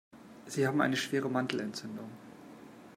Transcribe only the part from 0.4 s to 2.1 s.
Sie haben eine schwere Mandelentzündung.